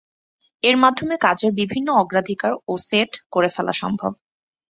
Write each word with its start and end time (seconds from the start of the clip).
এর 0.63 0.75
মাধ্যমে 0.77 1.15
কাজের 1.17 1.51
বিভিন্ন 1.51 1.87
অগ্রাধিকার 1.93 2.51
ও 2.67 2.73
সেট 2.87 3.11
করে 3.31 3.49
ফেলা 3.49 3.73
সম্ভব। 3.73 4.11